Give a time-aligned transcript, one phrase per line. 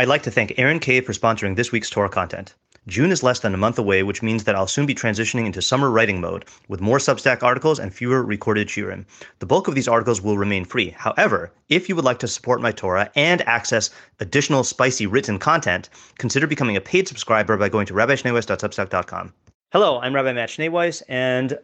[0.00, 2.54] I'd like to thank Aaron Cave for sponsoring this week's Torah content.
[2.86, 5.60] June is less than a month away, which means that I'll soon be transitioning into
[5.60, 9.04] summer writing mode with more Substack articles and fewer recorded shiurim.
[9.40, 10.88] The bulk of these articles will remain free.
[10.96, 13.90] However, if you would like to support my Torah and access
[14.20, 19.34] additional spicy written content, consider becoming a paid subscriber by going to rabbischneeweiss.substack.com.
[19.70, 21.58] Hello, I'm Rabbi Matt Schneeweiss, and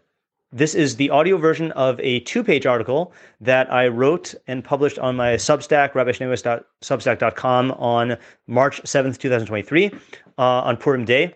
[0.53, 5.17] this is the audio version of a two-page article that I wrote and published on
[5.17, 9.99] my Substack, rabbischneeweiss.substack.com on March 7th, 2023, uh,
[10.39, 11.35] on Purim Day.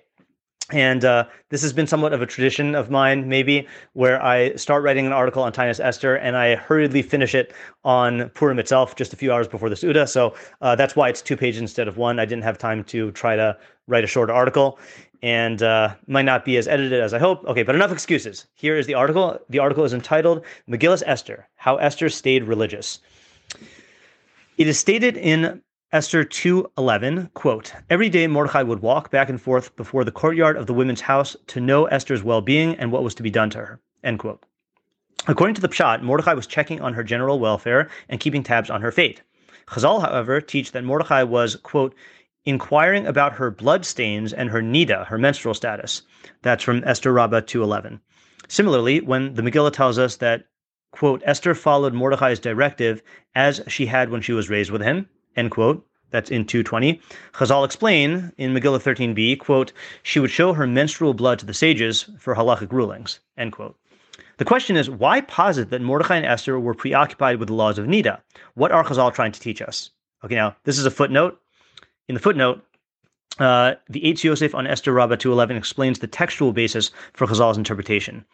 [0.73, 4.85] And uh, this has been somewhat of a tradition of mine, maybe, where I start
[4.85, 7.53] writing an article on Taanis Esther and I hurriedly finish it
[7.85, 10.07] on Purim itself just a few hours before the Suda.
[10.07, 12.21] So uh, that's why it's two pages instead of one.
[12.21, 13.57] I didn't have time to try to
[13.89, 14.79] write a short article
[15.23, 17.45] and uh, might not be as edited as I hope.
[17.45, 18.47] Okay, but enough excuses.
[18.55, 19.39] Here is the article.
[19.49, 23.01] The article is entitled Megillas Esther How Esther Stayed Religious.
[24.57, 29.75] It is stated in Esther 2:11, quote, "Every day Mordecai would walk back and forth
[29.77, 33.23] before the courtyard of the women's house to know Esther's well-being and what was to
[33.23, 34.45] be done to her." End quote.
[35.27, 38.81] According to the Pshat, Mordecai was checking on her general welfare and keeping tabs on
[38.81, 39.23] her fate.
[39.67, 41.95] Chazal, however, teach that Mordecai was, quote,
[42.45, 46.03] inquiring about her blood stains and her nida, her menstrual status.
[46.43, 48.01] That's from Esther Rabbah 2.11.
[48.49, 50.45] Similarly, when the Megillah tells us that,
[50.93, 53.03] quote, Esther followed Mordecai's directive
[53.35, 57.01] as she had when she was raised with him, end quote, that's in 220.
[57.35, 62.11] Chazal explain in Megillah 13b, quote, she would show her menstrual blood to the sages
[62.19, 63.77] for halachic rulings, end quote.
[64.39, 67.87] The question is, why posit that Mordecai and Esther were preoccupied with the laws of
[67.87, 68.21] Nida?
[68.55, 69.91] What are Chazal trying to teach us?
[70.25, 71.41] Okay, now, this is a footnote.
[72.11, 72.67] In the footnote,
[73.39, 78.25] uh, the Eitz Yosef on Esther Rabbah 211 explains the textual basis for Chazal's interpretation.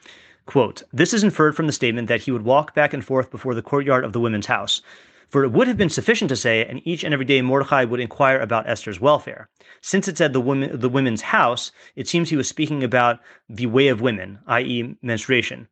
[0.47, 3.55] Quote, this is inferred from the statement that he would walk back and forth before
[3.55, 4.81] the courtyard of the women's house.
[5.29, 8.01] For it would have been sufficient to say, and each and every day Mordecai would
[8.01, 9.51] inquire about Esther's welfare.
[9.83, 13.67] Since it said the women, the women's house, it seems he was speaking about the
[13.67, 15.69] way of women, i.e., menstruation,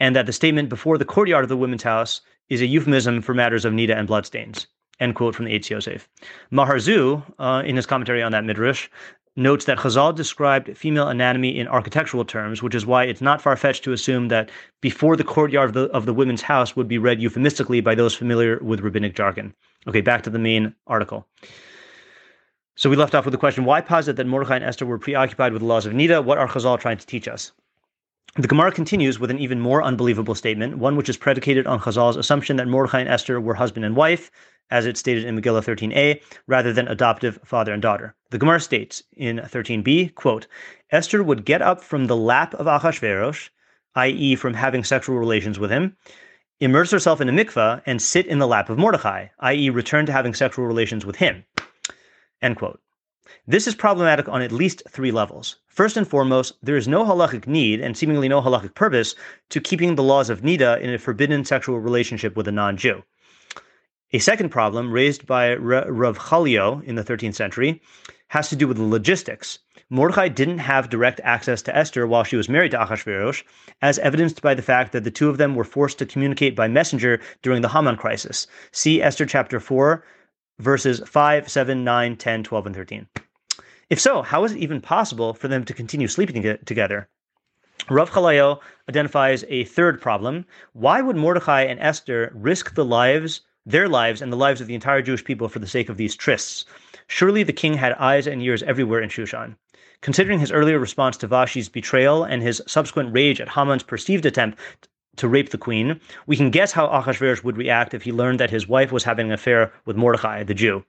[0.00, 3.32] and that the statement before the courtyard of the women's house is a euphemism for
[3.32, 4.66] matters of nida and bloodstains.
[5.00, 6.08] End quote from the Eitz Yosef.
[6.52, 8.88] Maharzu, uh, in his commentary on that midrash,
[9.36, 13.56] notes that Chazal described female anatomy in architectural terms, which is why it's not far
[13.56, 14.50] fetched to assume that
[14.80, 18.14] before the courtyard of the, of the women's house would be read euphemistically by those
[18.14, 19.52] familiar with rabbinic jargon.
[19.88, 21.26] Okay, back to the main article.
[22.76, 25.52] So we left off with the question why posit that Mordechai and Esther were preoccupied
[25.52, 26.24] with the laws of Nida?
[26.24, 27.52] What are Chazal trying to teach us?
[28.36, 32.16] The Gemara continues with an even more unbelievable statement, one which is predicated on Chazal's
[32.16, 34.30] assumption that Mordechai and Esther were husband and wife,
[34.70, 38.14] as it's stated in Megillah 13a, rather than adoptive father and daughter.
[38.30, 40.46] The Gemara states in 13b, quote,
[40.90, 43.50] Esther would get up from the lap of Achashverosh,
[43.96, 45.96] i.e., from having sexual relations with him,
[46.60, 50.12] immerse herself in a mikveh, and sit in the lap of Mordechai, i.e., return to
[50.12, 51.44] having sexual relations with him.
[52.42, 52.80] End quote.
[53.46, 55.56] This is problematic on at least three levels.
[55.66, 59.14] First and foremost, there is no halachic need and seemingly no halachic purpose
[59.50, 63.02] to keeping the laws of Nida in a forbidden sexual relationship with a non Jew.
[64.14, 67.82] A second problem raised by Rav Chalio in the 13th century
[68.28, 69.58] has to do with logistics.
[69.90, 73.42] Mordechai didn't have direct access to Esther while she was married to Achashverosh,
[73.82, 76.68] as evidenced by the fact that the two of them were forced to communicate by
[76.68, 78.46] messenger during the Haman crisis.
[78.70, 80.04] See Esther chapter 4,
[80.60, 83.08] verses 5, 7, 9, 10, 12, and 13.
[83.90, 87.08] If so, how is it even possible for them to continue sleeping together?
[87.90, 90.46] Rav Chalayo identifies a third problem.
[90.72, 94.74] Why would Mordechai and Esther risk the lives their lives and the lives of the
[94.74, 96.64] entire Jewish people for the sake of these trysts.
[97.06, 99.56] Surely the king had eyes and ears everywhere in Shushan.
[100.00, 104.58] Considering his earlier response to Vashti's betrayal and his subsequent rage at Haman's perceived attempt
[105.16, 108.50] to rape the queen, we can guess how Achashverosh would react if he learned that
[108.50, 110.84] his wife was having an affair with Mordecai, the Jew.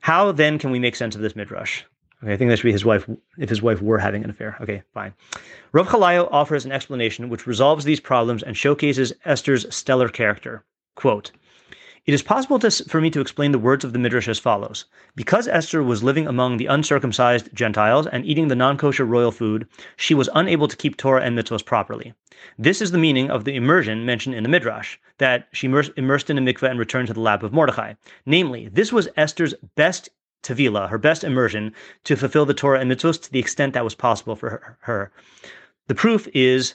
[0.00, 1.84] How then can we make sense of this midrash?
[2.22, 3.08] Okay, I think that should be his wife,
[3.38, 4.56] if his wife were having an affair.
[4.60, 5.12] Okay, fine.
[5.72, 10.64] Rav Chalayo offers an explanation which resolves these problems and showcases Esther's stellar character.
[10.94, 11.30] Quote,
[12.04, 14.86] it is possible to, for me to explain the words of the Midrash as follows.
[15.14, 19.68] Because Esther was living among the uncircumcised Gentiles and eating the non kosher royal food,
[19.96, 22.12] she was unable to keep Torah and mitzvahs properly.
[22.58, 26.38] This is the meaning of the immersion mentioned in the Midrash, that she immersed in
[26.38, 27.94] a mikveh and returned to the lap of Mordechai.
[28.26, 30.08] Namely, this was Esther's best
[30.42, 31.72] tevila, her best immersion,
[32.02, 35.12] to fulfill the Torah and mitzvahs to the extent that was possible for her.
[35.86, 36.74] The proof is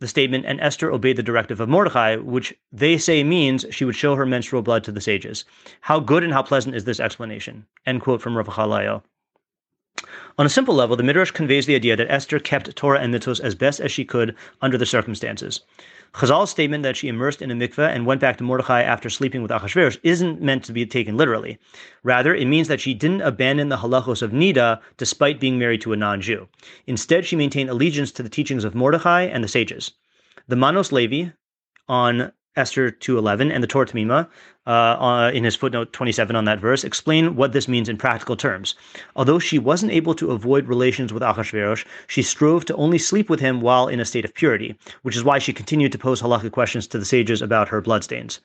[0.00, 3.96] the statement, and Esther obeyed the directive of Mordecai, which they say means she would
[3.96, 5.44] show her menstrual blood to the sages.
[5.80, 7.66] How good and how pleasant is this explanation?
[7.84, 9.02] End quote from Rav Chalayo.
[10.38, 13.40] On a simple level, the Midrash conveys the idea that Esther kept Torah and mitzvos
[13.40, 15.62] as best as she could under the circumstances.
[16.14, 19.42] Chazal's statement that she immersed in a mikveh and went back to Mordechai after sleeping
[19.42, 21.58] with Achashverosh isn't meant to be taken literally.
[22.04, 25.92] Rather, it means that she didn't abandon the halachos of Nida despite being married to
[25.92, 26.46] a non-Jew.
[26.86, 29.90] Instead, she maintained allegiance to the teachings of Mordechai and the sages.
[30.46, 31.30] The Manos Levi
[31.88, 34.28] on Esther 2.11 and the Torah Tamima,
[34.66, 38.36] uh, uh, in his footnote 27 on that verse, explain what this means in practical
[38.36, 38.74] terms.
[39.14, 43.38] Although she wasn't able to avoid relations with Achashverosh, she strove to only sleep with
[43.38, 46.50] him while in a state of purity, which is why she continued to pose halakhic
[46.50, 48.40] questions to the sages about her bloodstains.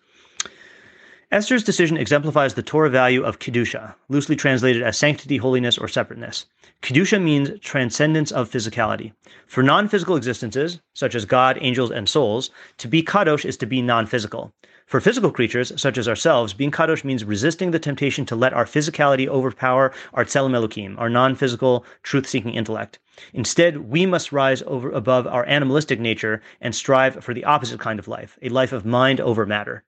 [1.33, 6.45] Esther's decision exemplifies the Torah value of Kedusha, loosely translated as sanctity, holiness, or separateness.
[6.83, 9.13] Kedusha means transcendence of physicality.
[9.47, 13.65] For non physical existences, such as God, angels, and souls, to be kadosh is to
[13.65, 14.53] be non physical.
[14.85, 18.65] For physical creatures, such as ourselves, being kadosh means resisting the temptation to let our
[18.65, 22.99] physicality overpower our tselem elokim, our non physical, truth seeking intellect.
[23.33, 27.97] Instead, we must rise over above our animalistic nature and strive for the opposite kind
[27.97, 29.83] of life, a life of mind over matter.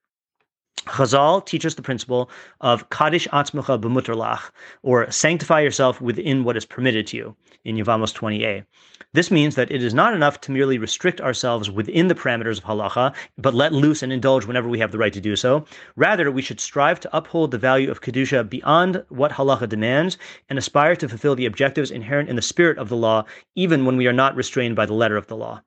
[0.86, 2.30] Chazal teaches the principle
[2.62, 4.51] of Kaddish Atzmacha b'muterlach,
[4.83, 8.63] or sanctify yourself within what is permitted to you, in Yevamos 20a.
[9.12, 12.66] This means that it is not enough to merely restrict ourselves within the parameters of
[12.66, 15.66] halacha, but let loose and indulge whenever we have the right to do so.
[15.95, 20.18] Rather, we should strive to uphold the value of Kedusha beyond what halacha demands
[20.50, 23.24] and aspire to fulfill the objectives inherent in the spirit of the law,
[23.56, 25.62] even when we are not restrained by the letter of the law.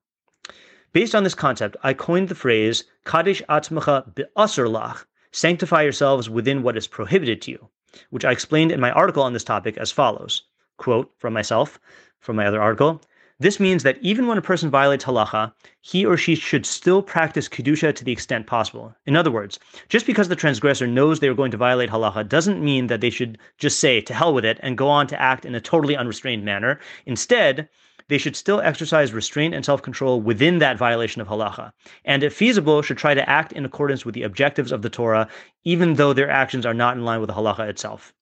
[0.94, 6.62] Based on this concept, I coined the phrase Kaddish Atzmacha be'asr lach, sanctify yourselves within
[6.62, 7.68] what is prohibited to you,
[8.08, 10.44] which I explained in my article on this topic as follows.
[10.78, 11.78] Quote from myself,
[12.20, 13.02] from my other article.
[13.38, 15.52] This means that even when a person violates halacha,
[15.82, 18.94] he or she should still practice kedusha to the extent possible.
[19.04, 19.60] In other words,
[19.90, 23.10] just because the transgressor knows they are going to violate halacha doesn't mean that they
[23.10, 25.96] should just say to hell with it and go on to act in a totally
[25.96, 26.80] unrestrained manner.
[27.04, 27.68] Instead,
[28.08, 31.72] they should still exercise restraint and self control within that violation of halacha,
[32.04, 35.28] and if feasible, should try to act in accordance with the objectives of the Torah,
[35.64, 38.12] even though their actions are not in line with the halacha itself.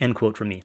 [0.00, 0.62] End quote from me.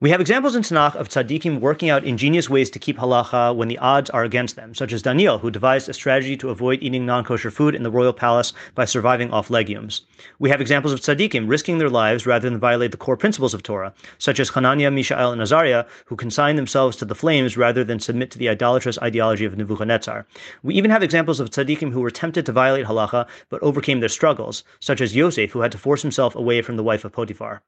[0.00, 3.66] We have examples in Tanakh of tzaddikim working out ingenious ways to keep halacha when
[3.66, 7.04] the odds are against them, such as Daniel, who devised a strategy to avoid eating
[7.04, 10.02] non-kosher food in the royal palace by surviving off legumes.
[10.38, 13.64] We have examples of tzaddikim risking their lives rather than violate the core principles of
[13.64, 17.98] Torah, such as Hananiah, Mishael, and Azariah, who consigned themselves to the flames rather than
[17.98, 20.28] submit to the idolatrous ideology of Nebuchadnezzar.
[20.62, 24.08] We even have examples of tzaddikim who were tempted to violate halacha but overcame their
[24.08, 27.62] struggles, such as Yosef, who had to force himself away from the wife of Potiphar.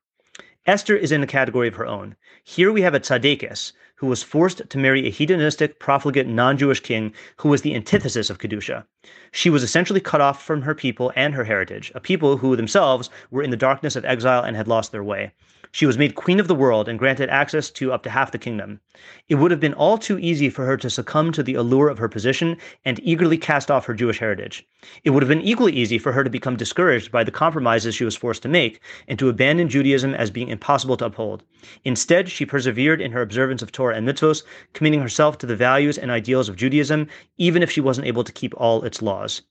[0.66, 2.14] Esther is in a category of her own.
[2.44, 7.14] Here we have a tzaddikus who was forced to marry a hedonistic, profligate, non-Jewish king
[7.38, 8.84] who was the antithesis of Kedusha.
[9.32, 13.08] She was essentially cut off from her people and her heritage, a people who themselves
[13.30, 15.32] were in the darkness of exile and had lost their way.
[15.72, 18.38] She was made queen of the world and granted access to up to half the
[18.38, 18.80] kingdom.
[19.28, 21.98] It would have been all too easy for her to succumb to the allure of
[21.98, 24.66] her position and eagerly cast off her Jewish heritage.
[25.04, 28.04] It would have been equally easy for her to become discouraged by the compromises she
[28.04, 31.44] was forced to make and to abandon Judaism as being impossible to uphold.
[31.84, 35.98] Instead, she persevered in her observance of Torah and mitzvos, committing herself to the values
[35.98, 37.06] and ideals of Judaism,
[37.38, 39.42] even if she wasn't able to keep all its laws.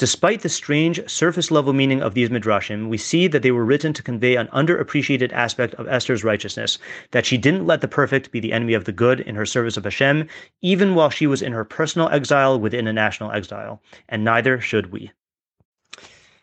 [0.00, 3.92] Despite the strange surface level meaning of these midrashim, we see that they were written
[3.92, 6.78] to convey an underappreciated aspect of Esther's righteousness,
[7.10, 9.76] that she didn't let the perfect be the enemy of the good in her service
[9.76, 10.26] of Hashem,
[10.62, 14.90] even while she was in her personal exile within a national exile, and neither should
[14.90, 15.10] we.